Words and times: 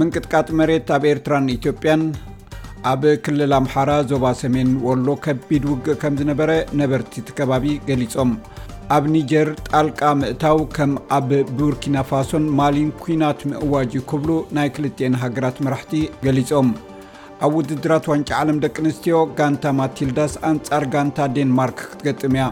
ምንቅጥቃጥ 0.00 0.48
መሬት 0.60 0.88
ኣብ 0.98 1.02
ኤርትራን 1.12 1.46
ኢትዮጵያን 1.58 2.00
ኣብ 2.90 3.02
ክልል 3.24 3.52
ኣምሓራ 3.58 3.90
ዞባ 4.10 4.24
ሰሜን 4.40 4.68
ወሎ 4.86 5.06
ከቢድ 5.24 5.64
ውግእ 5.70 5.96
ከም 6.02 6.12
ዝነበረ 6.20 6.50
ነበርቲ 6.80 7.12
ቲ 7.26 7.34
ከባቢ 7.38 7.64
ገሊፆም 7.88 8.30
ኣብ 8.96 9.04
ኒጀር 9.14 9.48
ጣልቃ 9.68 10.00
ምእታው 10.18 10.58
ከም 10.76 10.92
ኣብ 11.16 11.30
ቡርኪና 11.58 11.96
ፋሶን 12.10 12.44
ማሊን 12.58 12.90
ኩናት 13.02 13.40
ምእዋጅ 13.52 13.94
ክብሉ 14.12 14.30
ናይ 14.58 14.70
ክልን 14.76 15.16
ሃገራት 15.22 15.58
መራሕቲ 15.66 15.94
ገሊፆም 16.26 16.68
ኣብ 17.46 17.52
ውድድራት 17.60 18.06
ዋንጫ 18.12 18.28
ዓለም 18.42 18.60
ደቂ 18.66 18.76
ኣንስትዮ 18.84 19.16
ጋንታ 19.40 19.64
ማትልዳስ 19.80 20.34
ኣንጻር 20.52 20.86
ጋንታ 20.94 21.18
ዴንማርክ 21.38 21.80
ክትገጥም 21.90 22.36
እያ 22.38 22.46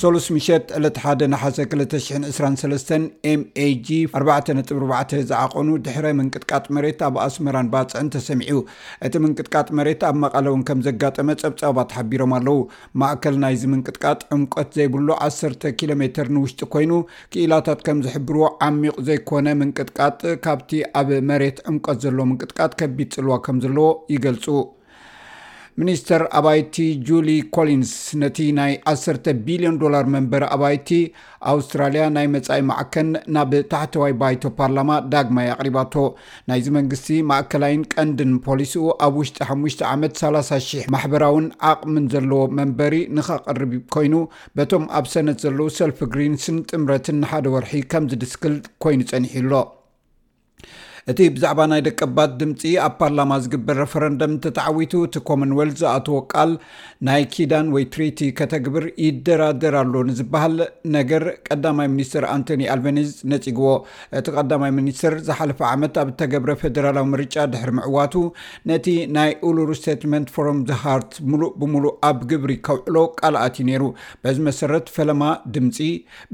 ሰሉስ 0.00 0.26
ምሸት 0.34 0.66
ዕለት1 0.78 1.20
ንሓ 1.30 1.42
223 1.70 2.92
ኤም 3.28 3.40
ኤg 3.64 3.86
4. 4.18 5.16
ዝዓቆኑ 5.30 5.68
ድሕረ 5.86 6.06
ምንቅጥቃጥ 6.18 6.64
መሬት 6.76 7.00
ኣብ 7.06 7.14
ኣስመራን 7.24 7.70
ባፅዕን 7.72 8.10
ተሰሚዑ 8.14 8.52
እቲ 9.08 9.14
ምንቅጥቃጥ 9.24 9.66
መሬት 9.78 10.02
ኣብ 10.08 10.14
መቓለ 10.24 10.46
እውን 10.52 10.62
ከም 10.68 10.78
ዘጋጠመ 10.88 11.28
ፀብጻባ 11.42 11.78
ሓቢሮም 11.96 12.34
ኣለው 12.38 12.58
ማእከል 13.02 13.36
ናይዚ 13.44 13.62
ምንቅጥቃጥ 13.72 14.20
ዕምቆት 14.38 14.70
ዘይብሉ 14.78 15.08
10 15.28 15.68
ኪሎ 15.80 15.90
ሜ 16.04 16.10
ንውሽጢ 16.36 16.60
ኮይኑ 16.76 16.92
ክኢላታት 17.34 17.82
ከም 17.88 18.00
ዝሕብርዎ 18.06 18.44
ዓሚቕ 18.70 18.94
ዘይኮነ 19.10 19.46
ምንቅጥቃጥ 19.62 20.20
ካብቲ 20.46 20.70
ኣብ 21.02 21.10
መሬት 21.30 21.60
ዕምቀት 21.68 22.00
ዘሎ 22.06 22.18
ምንቅጥቃጥ 22.32 22.72
ከቢድ 22.82 23.10
ፅልዋ 23.18 23.34
ከም 23.48 23.58
ዘለዎ 23.66 23.90
ይገልፁ 24.16 24.46
ሚኒስተር 25.80 26.22
ኣባይቲ 26.38 26.76
ጁሊ 27.08 27.28
ኮሊንስ 27.56 27.90
ነቲ 28.22 28.38
ናይ 28.58 28.72
1 28.92 29.28
ቢልዮን 29.46 29.76
ዶላር 29.82 30.04
መንበሪ 30.14 30.44
ኣባይቲ 30.56 30.88
ኣውስትራልያ 31.52 32.04
ናይ 32.14 32.26
መፃኢ 32.32 32.62
ማዓከን 32.70 33.08
ናብ 33.34 33.52
ታሕተዋይ 33.74 34.14
ባይቶ 34.22 34.42
ፓርላማ 34.58 34.90
ዳግማይ 35.12 35.48
ኣቅሪባቶ 35.54 35.94
ናይዚ 36.50 36.66
መንግስቲ 36.78 37.08
ማእከላይን 37.30 37.84
ቀንድን 37.94 38.32
ፖሊሲኡ 38.48 38.84
ኣብ 39.06 39.14
ውሽጢ 39.22 39.38
ሓሙሽ 39.50 39.76
ዓመት 39.92 40.16
300 40.24 40.82
ማሕበራውን 40.96 41.46
ዓቕምን 41.72 42.08
ዘለዎ 42.14 42.42
መንበሪ 42.60 42.94
ንከቐርብ 43.18 43.74
ኮይኑ 43.96 44.14
በቶም 44.60 44.86
ኣብ 45.00 45.06
ሰነት 45.16 45.40
ዘለዉ 45.46 45.68
ሰልፊ 45.80 46.00
ግሪንስን 46.14 46.58
ጥምረትን 46.72 47.20
ንሓደ 47.24 47.46
ወርሒ 47.56 47.74
ከም 47.94 48.06
ዝድስክል 48.12 48.56
ኮይኑ 48.84 49.00
ፀኒሕሎ 49.14 49.52
እቲ 51.10 51.20
ብዛዕባ 51.34 51.60
ናይ 51.72 51.80
ደቀባት 51.86 52.30
ድምፂ 52.40 52.62
ኣብ 52.84 52.94
ፓርላማ 53.00 53.30
ዝግበር 53.44 53.76
ረፈረንደም 53.82 54.32
ተተዓዊቱ 54.44 54.92
እቲ 55.06 55.14
ኮመንወልት 55.28 55.76
ዝኣትዎ 55.82 56.16
ቃል 56.32 56.50
ናይ 57.06 57.22
ኪዳን 57.34 57.68
ወይ 57.74 57.84
ትሪቲ 57.94 58.18
ከተግብር 58.38 58.84
ይደራደር 59.04 59.76
ሎ 59.92 60.02
ንዝበሃል 60.08 60.56
ነገር 60.96 61.24
ቀዳማይ 61.48 61.88
ሚኒስትር 61.94 62.24
ኣንቶኒ 62.34 62.62
ኣልቨኒዝ 62.74 63.12
ነፅግዎ 63.32 63.70
እቲ 64.20 64.26
ቀዳማይ 64.42 64.72
ሚኒስትር 64.80 65.16
ዝሓለፈ 65.28 65.60
ዓመት 65.70 65.96
ኣብ 66.02 66.10
ተገብረ 66.22 66.50
ፈደራላዊ 66.64 67.06
ምርጫ 67.14 67.34
ድሕሪ 67.54 67.72
ምዕዋቱ 67.78 68.14
ነቲ 68.72 68.86
ናይ 69.18 69.32
ኡሉርስቴትንት 69.52 70.28
ፎሮም 70.36 70.60
ዘ 70.72 70.78
ሃርት 70.84 71.14
ሙሉእ 71.30 71.50
ብምሉእ 71.62 71.96
ኣብ 72.10 72.20
ግብሪ 72.32 72.52
ከውዕሎ 72.68 72.96
ቃልኣት 73.22 73.56
ዩ 73.62 73.66
ነይሩ 73.70 73.82
በዚ 74.24 74.38
መሰረት 74.50 74.86
ፈለማ 74.98 75.22
ድምፂ 75.56 75.80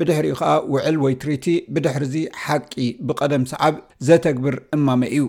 ብድሕሪኡ 0.01 0.35
ከዓ 0.43 0.53
ውዕል 0.75 0.99
ወይ 1.07 1.17
ትሪቲ 1.25 1.47
ብድሕር 1.77 2.07
ዚ 2.17 2.27
ሓቂ 2.49 2.73
ብቀደም 3.09 3.47
ሰዓብ 3.55 3.75
ዘተግብር 4.09 4.55
እማመ 4.77 5.03
እዩ 5.15 5.25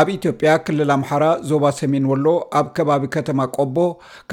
ኣብ 0.00 0.08
ኢትዮጵያ 0.14 0.52
ክልል 0.66 0.90
ኣምሓራ 0.94 1.24
ዞባ 1.48 1.64
ሰሜን 1.80 2.06
ወሎ 2.10 2.26
ኣብ 2.58 2.66
ከባቢ 2.76 3.02
ከተማ 3.16 3.40
ቆቦ 3.56 3.76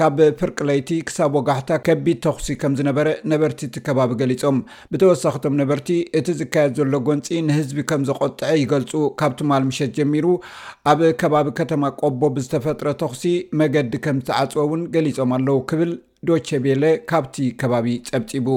ካብ 0.00 0.16
ፍርቅለይቲ 0.38 0.88
ክሳብ 1.08 1.34
ወጋሕታ 1.38 1.70
ከቢድ 1.86 2.18
ተኽሲ 2.24 2.48
ከም 2.62 2.72
ዝነበረ 2.78 3.08
ነበርቲ 3.32 3.60
እቲ 3.68 3.76
ከባቢ 3.88 4.10
ገሊፆም 4.22 4.56
ብተወሳኪቶም 4.94 5.54
ነበርቲ 5.60 5.90
እቲ 6.20 6.26
ዝካየድ 6.40 6.72
ዘሎ 6.78 6.92
ጎንፂ 7.08 7.28
ንህዝቢ 7.50 7.78
ከም 7.92 8.02
ዘቆጥዐ 8.08 8.50
ይገልፁ 8.62 8.92
ካብቲማልምሸት 9.22 9.92
ጀሚሩ 10.00 10.26
ኣብ 10.92 11.02
ከባቢ 11.22 11.46
ከተማ 11.60 11.84
ቆቦ 12.02 12.20
ብዝተፈጥረ 12.38 12.86
ተኽሲ 13.04 13.24
መገዲ 13.62 13.94
ከም 14.06 14.18
ዝተዓፅወ 14.26 14.64
እውን 14.66 14.82
ገሊፆም 14.96 15.34
ኣለው 15.38 15.60
ክብል 15.72 15.92
ዶቸ 16.30 16.48
ቤለ 16.66 16.84
ካብቲ 17.12 17.38
ከባቢ 17.62 17.86
ፀብፂቡ 18.10 18.48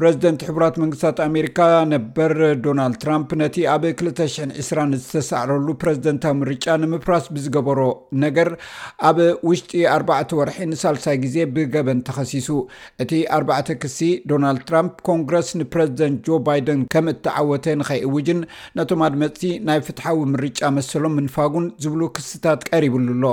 ፕረዚደንት 0.00 0.40
ሕቡራት 0.46 0.76
መንግስታት 0.82 1.18
ኣሜሪካ 1.26 1.58
ነበር 1.92 2.32
ዶናልድ 2.62 2.96
ትራም 3.02 3.24
ነቲ 3.42 3.56
ኣብ 3.74 3.82
20020 3.90 4.96
ዝተሳዕረሉ 5.02 5.66
ፕረዚደንታዊ 5.82 6.34
ምርጫ 6.38 6.64
ንምፍራስ 6.84 7.26
ብዝገበሮ 7.34 7.80
ነገር 8.24 8.48
ኣብ 9.08 9.18
ውሽጢ 9.48 9.82
ኣርባዕተ 9.96 10.36
ወርሒ 10.38 10.56
ንሳልሳይ 10.72 11.18
ግዜ 11.26 11.36
ብገበን 11.54 12.00
ተኸሲሱ 12.08 12.48
እቲ 13.04 13.12
ኣርባዕተ 13.38 13.68
ክሲ 13.84 14.00
ዶናልድ 14.32 14.64
ትራም 14.72 14.88
ኮንግረስ 15.10 15.50
ንፕረዚደንት 15.62 16.18
ጆ 16.28 16.42
ባይደን 16.50 16.82
ከም 16.94 17.08
እተዓወተ 17.16 17.76
ንከእውጅን 17.82 18.40
ነቶም 18.80 19.04
ኣድመፅሲ 19.10 19.44
ናይ 19.70 19.82
ፍትሓዊ 19.88 20.20
ምርጫ 20.34 20.60
መሰሎም 20.78 21.16
ምንፋጉን 21.22 21.68
ዝብሉ 21.84 22.02
ክስታት 22.18 22.68
ቀሪብሉ 22.72 23.10
ኣሎ 23.18 23.26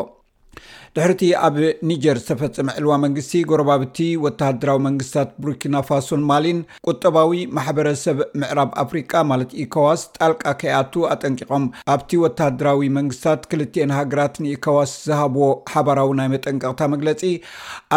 ድሕርቲ 0.98 1.26
ኣብ 1.48 1.58
ኒጀር 1.90 2.18
ዝተፈፀመ 2.22 2.70
ዕልዋ 2.80 2.94
መንግስቲ 3.04 3.34
ጎረባብቲ 3.50 3.98
ወተሃደራዊ 4.24 4.80
መንግስታት 4.88 5.30
ቡርኪና 5.44 5.76
ፋሶን 5.90 6.24
ማሊን 6.32 6.60
ቁጠባዊ 6.90 7.30
ማሕበረሰብ 7.58 8.18
ምዕራብ 8.42 8.72
ኣፍሪቃ 8.84 9.12
ማለት 9.30 9.52
ኢኮዋስ 9.64 10.02
ጣልቃ 10.18 10.44
ከኣቱ 10.62 10.94
ኣጠንቂቖም 11.14 11.66
ኣብቲ 11.94 12.12
ወተሃደራዊ 12.24 12.90
መንግስታት 12.98 13.48
ክልትኤን 13.54 13.96
ሃገራት 14.00 14.36
ንኢኮዋስ 14.46 14.94
ዝሃብዎ 15.08 15.46
ሓበራዊ 15.74 16.12
ናይ 16.22 16.30
መጠንቀቕታ 16.36 16.82
መግለፂ 16.96 17.22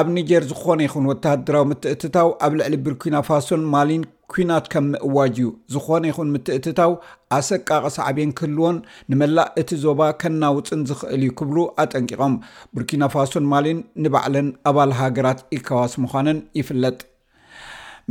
ኣብ 0.01 0.07
ኒጀር 0.19 0.45
ዝኾነ 0.53 0.81
ይኹን 0.89 1.11
ወተደራዊ 1.13 1.67
ምትእትታው 1.73 2.31
ኣብ 2.47 2.55
ልዕሊ 2.61 2.77
ብርኪና 2.87 3.19
ፋሶን 3.31 3.65
ማሊን 3.75 4.05
ኩናት 4.35 4.65
ከም 4.73 4.87
ምእዋጅ 4.93 5.37
እዩ 5.41 5.49
ዝኾነ 5.75 6.03
ይኹን 6.11 6.29
ምትእትታው 6.35 6.93
ኣሰቃቐ 7.39 7.85
ሳዕብን 7.97 8.31
ክህልዎን 8.39 8.77
ንመላእ 9.11 9.49
እቲ 9.63 9.71
ዞባ 9.85 10.01
ከናውፅን 10.23 10.81
ዝኽእል 10.91 11.23
እዩ 11.27 11.33
ክብሉ 11.41 11.57
ኣጠንቂቖም 11.85 12.37
ቡርኪና 12.75 13.03
ፋሶን 13.15 13.49
ማሊን 13.55 13.81
ንባዕለን 14.05 14.49
ኣባል 14.71 14.93
ሃገራት 15.03 15.41
ኢካዋስ 15.59 15.95
ምኳነን 16.05 16.41
ይፍለጥ 16.61 17.01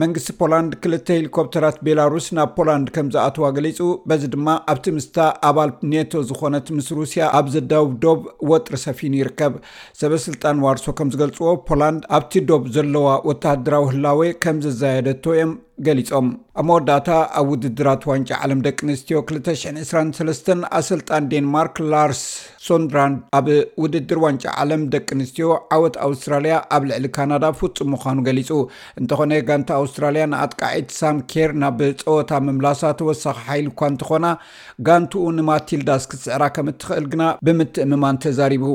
መንግስቲ 0.01 0.29
ፖላንድ 0.38 0.72
ክልተ 0.84 1.07
ሂሊኮፕተራት 1.17 1.75
ቤላሩስ 1.85 2.28
ናብ 2.35 2.50
ፖላንድ 2.55 2.88
ከምዝኣትዋ 2.94 3.50
ገሊፁ 3.57 3.79
በዚ 4.09 4.23
ድማ 4.34 4.47
ኣብቲ 4.72 4.85
ምስታ 4.95 5.17
ኣባል 5.50 5.72
ኔቶ 5.91 6.11
ዝኾነት 6.29 6.67
ምስ 6.78 6.88
ሩስያ 7.00 7.25
ኣብ 7.40 7.47
ዘዳው 7.55 7.85
ዶብ 8.03 8.22
ወጥሪ 8.51 8.73
ሰፊን 8.85 9.16
ይርከብ 9.19 9.53
ሰበስልጣን 10.00 10.63
ዋርሶ 10.66 10.85
ከም 11.00 11.11
ዝገልፅዎ 11.16 11.51
ፖላንድ 11.69 12.01
ኣብቲ 12.19 12.34
ዶብ 12.51 12.63
ዘለዋ 12.78 13.05
ወታደራዊ 13.31 13.85
ህላወ 13.91 14.23
ከም 14.45 14.57
ዘዘየደቶ 14.66 15.23
እዮም 15.35 15.53
ገሊፆም 15.85 16.25
ኣብ 16.61 16.66
መወዳእታ 16.69 17.09
ኣብ 17.39 17.45
ውድድራት 17.51 18.03
ዋንጫ 18.09 18.29
ዓለም 18.45 18.59
ደቂ 18.66 18.79
ኣንስትዮ 18.88 19.17
223 19.29 20.50
ኣሰልጣን 20.79 21.28
ዴንማርክ 21.31 21.75
ላርስ 21.91 22.19
ሶንድራን 22.66 23.13
ኣብ 23.38 23.47
ውድድር 23.84 24.19
ዋንጫ 24.23 24.44
ዓለም 24.63 24.81
ደቂ 24.95 25.07
ኣንስትዮ 25.16 25.45
ዓወት 25.75 25.95
ኣውስትራልያ 26.07 26.53
ኣብ 26.75 26.84
ልዕሊ 26.90 27.08
ካናዳ 27.16 27.46
ፍፁም 27.61 27.90
ምዃኑ 27.93 28.20
ገሊፁ 28.28 28.52
እንተኾነ 29.02 29.31
ጋንታ 29.49 29.72
ኣውስትራልያ 29.84 30.25
ንኣጥቃዒት 30.34 30.91
ሳም 30.99 31.17
ኬር 31.31 31.52
ናብ 31.64 31.79
ፀወታ 32.03 32.29
ምምላሳ 32.47 32.84
ተወሳኺ 32.99 33.40
ሓይል 33.47 33.66
እኳ 33.73 33.81
እንትኾና 33.93 34.25
ጋንትኡ 34.90 35.23
ንማቲልዳ 35.40 35.91
ስክትስዕራ 36.05 36.43
ከም 36.58 36.70
እትኽእል 36.73 37.08
ግና 37.16 37.23
ብምትእምማን 37.47 38.22
ተዛሪቡ 38.28 38.67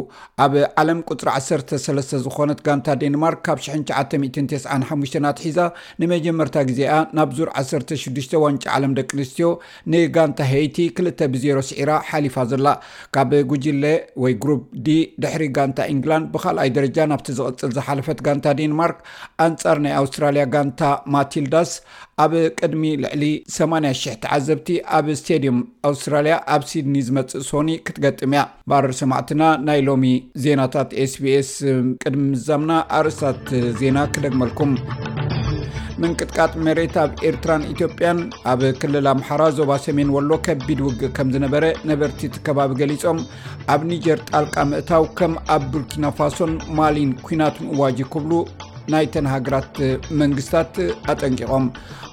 ኣብ 0.47 0.53
ዓለም 0.83 1.01
ቁፅሪ 1.13 1.29
13 1.47 2.19
ዝኾነት 2.27 2.61
ጋንታ 2.69 2.87
ዴንማርክ 3.05 3.43
ካብ 3.47 3.59
995 3.71 5.23
ኣትሒዛ 5.33 5.61
ንመጀመርታ 6.03 6.55
ግዜ 6.71 6.83
ናብ 7.19 7.31
ዙር 7.39 7.49
16 7.59 8.41
ዋንጫ 8.45 8.65
ዓለም 8.77 8.93
ደቂ 8.99 9.11
ኣንስትዮ 9.19 9.49
ንጋንታ 9.93 10.39
ሄይቲ 10.53 10.77
2 11.01 11.25
ብ0ሮ 11.33 11.59
ሲዒራ 11.69 11.93
ሓሊፋ 12.11 12.35
ዘላ 12.53 12.67
ካብ 13.15 13.31
ጉጅለ 13.51 13.85
ወይ 14.25 14.35
ግሩብ 14.43 14.61
ዲ 14.87 14.97
ድሕሪ 15.25 15.45
ጋንታ 15.59 15.79
ኢንግላንድ 15.95 16.29
ብካልኣይ 16.35 16.71
ደረጃ 16.77 16.97
ናብቲ 17.13 17.29
ዝቕፅል 17.39 17.73
ዝሓለፈት 17.79 18.21
ጋንታ 18.29 18.47
ዴንማርክ 18.61 18.99
ኣንጻር 19.47 19.79
ናይ 19.87 19.95
ኣውስትራልያ 20.03 20.45
ጋንታ 20.55 20.81
ማትልዳስ 21.15 21.73
ኣብ 22.25 22.33
ቅድሚ 22.61 22.85
ልዕሊ 23.03 23.25
80000 23.57 24.15
ቲዓዘብቲ 24.23 24.69
ኣብ 24.99 25.09
ስተዲም 25.21 25.59
ኣውስትራልያ 25.91 26.37
ኣብ 26.55 26.63
ሲድኒ 26.71 26.95
ዝመፅእ 27.09 27.45
ሶኒ 27.51 27.71
ክትገጥም 27.89 28.33
እያ 28.37 28.43
ባር 28.71 28.89
ሰማዕትና 29.03 29.43
ናይ 29.69 29.83
ሎሚ 29.91 30.05
ዜናታት 30.47 30.91
ኤስቢኤስ 31.05 31.53
ቅድሚ 32.05 32.25
ምዛምና 32.33 32.71
ኣርእስታት 32.99 33.47
ዜና 33.83 33.99
ክደግመልኩም 34.17 34.73
ምንቅጥቃጥ 36.03 36.53
መሬት 36.67 36.97
ኣብ 37.03 37.13
ኤርትራን 37.29 37.63
ኢትዮጵያን 37.73 38.19
ኣብ 38.51 38.61
ክልል 38.81 39.07
ኣምሓራ 39.13 39.43
ዞባ 39.59 39.71
ሰሜን 39.87 40.11
ወሎ 40.17 40.31
ከቢድ 40.47 40.81
ውግእ 40.87 41.13
ከም 41.17 41.29
ዝነበረ 41.35 41.65
ነበርቲ 41.91 42.21
እቲ 42.29 42.37
ከባቢ 42.47 42.71
ገሊፆም 42.81 43.21
ኣብ 43.75 43.83
ኒጀር 43.93 44.21
ጣልቃ 44.31 44.57
ምእታው 44.73 45.07
ከም 45.21 45.35
ኣብ 45.55 45.65
ቡርኪና 45.73 46.05
ፋሶን 46.19 46.53
ማሊን 46.81 47.13
ኩናት 47.29 47.59
ምእዋጅ 47.67 47.99
ክብሉ 48.13 48.33
ናይተን 48.93 49.27
ሃገራት 49.35 49.75
መንግስትታት 50.21 50.77
ኣጠንቂቖም 51.15 51.67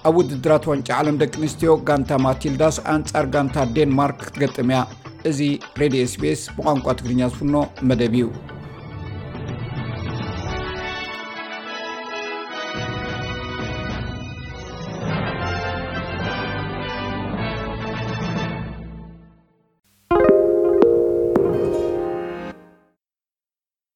ኣብ 0.07 0.15
ውድድራት 0.21 0.65
ዋንጫ 0.71 0.87
ዓለም 1.01 1.19
ደቂ 1.23 1.33
ንስትዮ 1.45 1.73
ጋንታ 1.89 2.11
ማቲልዳስ 2.27 2.77
አንጻር 2.95 3.27
ጋንታ 3.35 3.57
ዴንማርክ 3.77 4.23
ገጥም 4.41 4.71
እያ 4.73 4.81
እዚ 5.31 5.39
ሬድዮ 5.83 6.03
ስፔስ 6.15 6.41
ብቋንቋ 6.57 6.85
ትግርኛ 7.01 7.21
ዝፍኖ 7.33 7.57
መደብ 7.91 8.15
እዩ 8.21 8.29